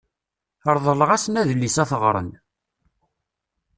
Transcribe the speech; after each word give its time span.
Reḍleɣ-asen 0.75 1.39
adlis 1.41 1.75
ad 1.83 1.87
t-ɣren. 1.89 2.29